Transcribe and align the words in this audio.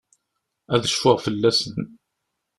Ad 0.73 0.83
cfuɣ 0.93 1.17
fell-asen. 1.25 1.79